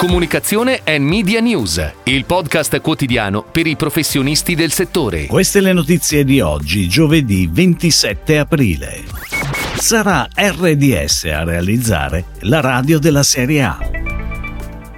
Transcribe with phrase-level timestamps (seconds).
[0.00, 5.26] Comunicazione e Media News, il podcast quotidiano per i professionisti del settore.
[5.26, 9.02] Queste le notizie di oggi, giovedì 27 aprile.
[9.76, 13.78] Sarà RDS a realizzare la radio della Serie A.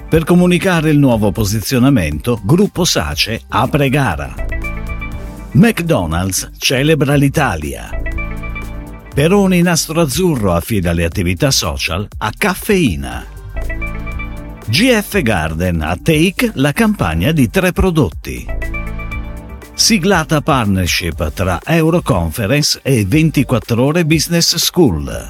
[0.08, 4.32] Per comunicare il nuovo posizionamento, Gruppo Sace apre gara.
[5.54, 7.90] McDonald's celebra l'Italia.
[9.12, 13.31] Peroni Nastro Azzurro affida le attività social a Caffeina.
[14.72, 18.46] GF Garden a Take la campagna di tre prodotti.
[19.74, 25.28] Siglata partnership tra Euroconference e 24 ore Business School.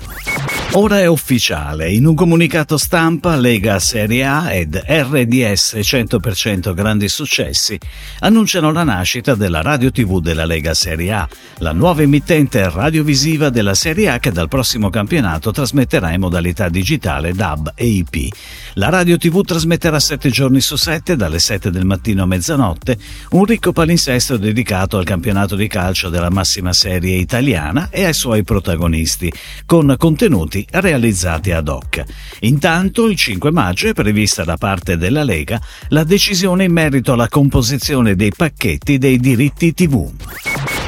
[0.74, 7.78] Ora è ufficiale, in un comunicato stampa Lega Serie A ed RDS 100% Grandi Successi
[8.20, 11.28] annunciano la nascita della radio TV della Lega Serie A,
[11.58, 17.34] la nuova emittente radiovisiva della Serie A che dal prossimo campionato trasmetterà in modalità digitale
[17.34, 18.34] DAB e IP.
[18.76, 22.96] La radio TV trasmetterà 7 giorni su 7 dalle 7 del mattino a mezzanotte
[23.32, 28.44] un ricco palinsesto dedicato al campionato di calcio della massima serie italiana e ai suoi
[28.44, 29.30] protagonisti,
[29.66, 32.02] con contenuti realizzati ad hoc.
[32.40, 37.28] Intanto, il 5 maggio è prevista da parte della Lega la decisione in merito alla
[37.28, 40.10] composizione dei pacchetti dei diritti TV.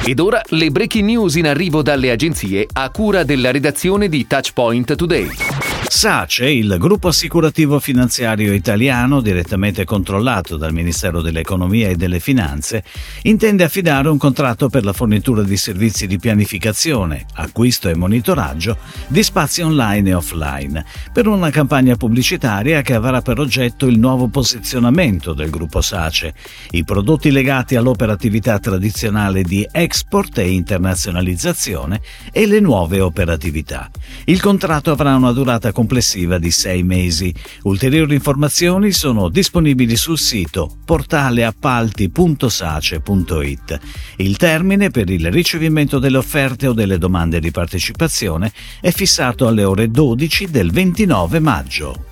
[0.03, 4.95] Ed ora le breaking news in arrivo dalle agenzie a cura della redazione di Touchpoint
[4.95, 5.74] Today.
[5.95, 12.83] SACE, il gruppo assicurativo finanziario italiano direttamente controllato dal Ministero dell'Economia e delle Finanze,
[13.21, 19.23] intende affidare un contratto per la fornitura di servizi di pianificazione, acquisto e monitoraggio di
[19.23, 25.31] spazi online e offline, per una campagna pubblicitaria che avrà per oggetto il nuovo posizionamento
[25.31, 26.33] del gruppo SACE,
[26.71, 32.01] i prodotti legati all'operatività tradizionale di export e internazionalizzazione
[32.33, 33.89] e le nuove operatività.
[34.25, 37.31] Il contratto avrà una durata complessiva di sei mesi.
[37.63, 43.79] Ulteriori informazioni sono disponibili sul sito portaleappalti.sace.it.
[44.17, 48.51] Il termine per il ricevimento delle offerte o delle domande di partecipazione
[48.81, 52.05] è fissato alle ore 12 del 29 maggio.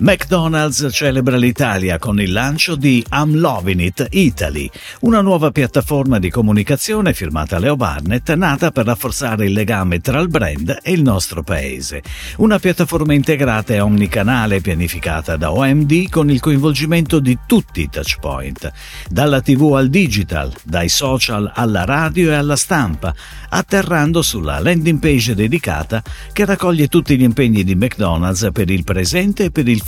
[0.00, 4.70] McDonald's celebra l'Italia con il lancio di I'm Loving It Italy,
[5.00, 10.28] una nuova piattaforma di comunicazione firmata Leo Barnett nata per rafforzare il legame tra il
[10.28, 12.02] brand e il nostro paese.
[12.36, 18.70] Una piattaforma integrata e omnicanale pianificata da OMD con il coinvolgimento di tutti i touchpoint,
[19.08, 23.14] dalla TV al digital, dai social alla radio e alla stampa,
[23.48, 26.02] atterrando sulla landing page dedicata
[26.34, 29.84] che raccoglie tutti gli impegni di McDonald's per il presente e per il futuro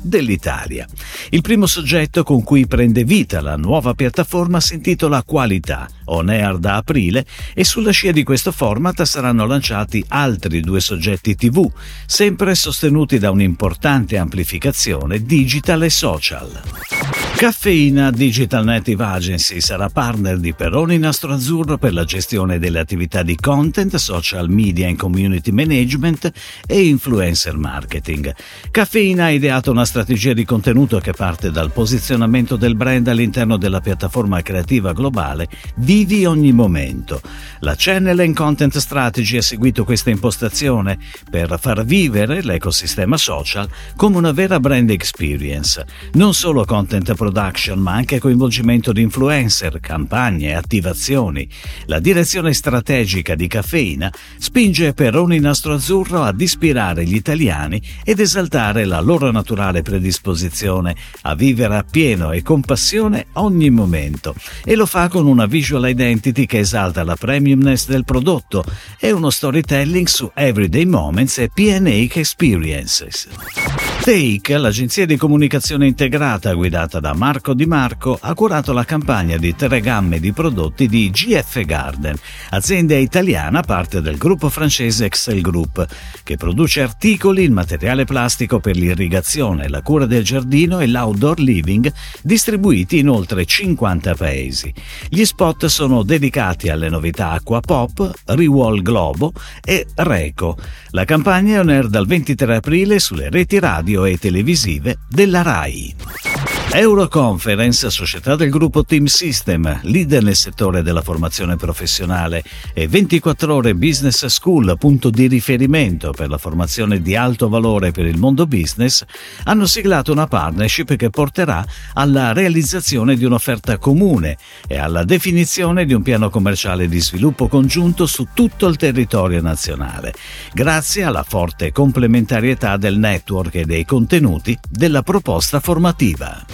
[0.00, 0.86] dell'Italia.
[1.30, 6.58] Il primo soggetto con cui prende vita la nuova piattaforma si intitola Qualità, on air
[6.58, 11.70] da aprile e sulla scia di questo format saranno lanciati altri due soggetti TV,
[12.06, 17.23] sempre sostenuti da un'importante amplificazione digital e social.
[17.36, 23.22] Caffeina Digital Native Agency sarà partner di Peroni Nastro Azzurro per la gestione delle attività
[23.22, 26.32] di content, social media and community management
[26.64, 28.32] e influencer marketing.
[28.70, 33.80] Caffeina ha ideato una strategia di contenuto che parte dal posizionamento del brand all'interno della
[33.80, 37.20] piattaforma creativa globale Vivi ogni momento.
[37.58, 44.16] La Channel and Content Strategy ha seguito questa impostazione per far vivere l'ecosistema social come
[44.16, 51.48] una vera brand experience, non solo content production ma anche coinvolgimento di influencer, campagne, attivazioni.
[51.86, 58.84] La direzione strategica di Caffeina spinge Peroni Nastro Azzurro ad ispirare gli italiani ed esaltare
[58.84, 65.08] la loro naturale predisposizione a vivere appieno e con passione ogni momento e lo fa
[65.08, 68.64] con una visual identity che esalta la premiumness del prodotto
[68.98, 73.83] e uno storytelling su everyday moments e PNA experiences.
[74.04, 79.56] Take, l'agenzia di comunicazione integrata guidata da Marco Di Marco, ha curato la campagna di
[79.56, 82.14] tre gamme di prodotti di GF Garden,
[82.50, 85.86] azienda italiana parte del gruppo francese Excel Group,
[86.22, 91.90] che produce articoli in materiale plastico per l'irrigazione, la cura del giardino e l'outdoor living,
[92.20, 94.70] distribuiti in oltre 50 paesi.
[95.08, 99.32] Gli spot sono dedicati alle novità Acqua Pop, Rewall Globo
[99.64, 100.58] e Reco.
[100.90, 105.42] La campagna è on air dal 23 aprile sulle reti radio radio e televisive della
[105.42, 106.53] RAI.
[106.72, 113.76] Euroconference, società del gruppo Team System, leader nel settore della formazione professionale e 24 ore
[113.76, 119.04] Business School, punto di riferimento per la formazione di alto valore per il mondo business,
[119.44, 124.36] hanno siglato una partnership che porterà alla realizzazione di un'offerta comune
[124.66, 130.12] e alla definizione di un piano commerciale di sviluppo congiunto su tutto il territorio nazionale,
[130.52, 136.53] grazie alla forte complementarietà del network e dei contenuti della proposta formativa.